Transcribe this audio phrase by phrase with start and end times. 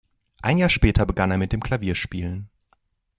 [0.41, 2.49] Ein Jahr später begann er mit dem Klavierspielen.